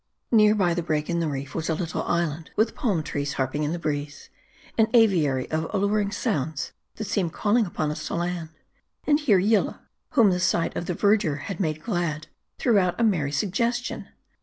[0.31, 3.61] Near by the break in the reef, was a little island, with palm trees harping
[3.61, 4.31] in the breeze;
[4.75, 8.49] an aviary of alluring sounds, that seemed calling upon us to land.
[9.05, 12.25] And here, Yillah, whom the sight of the verdure had made glad,
[12.57, 14.07] threw out a merry suggestion.